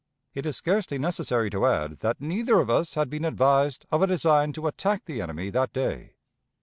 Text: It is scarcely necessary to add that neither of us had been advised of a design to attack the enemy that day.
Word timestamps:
It 0.33 0.47
is 0.47 0.55
scarcely 0.57 0.97
necessary 0.97 1.51
to 1.51 1.67
add 1.67 1.99
that 1.99 2.19
neither 2.19 2.59
of 2.59 2.71
us 2.71 2.95
had 2.95 3.07
been 3.07 3.23
advised 3.23 3.85
of 3.91 4.01
a 4.01 4.07
design 4.07 4.51
to 4.53 4.65
attack 4.65 5.05
the 5.05 5.21
enemy 5.21 5.51
that 5.51 5.73
day. 5.73 6.15